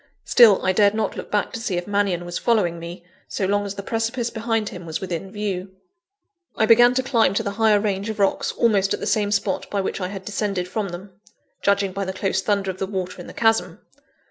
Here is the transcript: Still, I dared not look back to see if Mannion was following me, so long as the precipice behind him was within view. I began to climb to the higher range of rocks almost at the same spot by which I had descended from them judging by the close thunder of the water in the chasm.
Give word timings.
Still, 0.25 0.65
I 0.65 0.71
dared 0.71 0.95
not 0.95 1.15
look 1.15 1.29
back 1.29 1.53
to 1.53 1.59
see 1.59 1.77
if 1.77 1.85
Mannion 1.85 2.25
was 2.25 2.39
following 2.39 2.79
me, 2.79 3.05
so 3.27 3.45
long 3.45 3.67
as 3.67 3.75
the 3.75 3.83
precipice 3.83 4.31
behind 4.31 4.69
him 4.69 4.87
was 4.87 4.99
within 4.99 5.29
view. 5.31 5.75
I 6.55 6.65
began 6.65 6.95
to 6.95 7.03
climb 7.03 7.35
to 7.35 7.43
the 7.43 7.51
higher 7.51 7.79
range 7.79 8.09
of 8.09 8.17
rocks 8.17 8.51
almost 8.53 8.95
at 8.95 8.99
the 8.99 9.05
same 9.05 9.29
spot 9.29 9.69
by 9.69 9.79
which 9.79 10.01
I 10.01 10.07
had 10.07 10.25
descended 10.25 10.67
from 10.67 10.89
them 10.89 11.21
judging 11.61 11.91
by 11.91 12.05
the 12.05 12.13
close 12.13 12.41
thunder 12.41 12.71
of 12.71 12.79
the 12.79 12.87
water 12.87 13.21
in 13.21 13.27
the 13.27 13.33
chasm. 13.35 13.81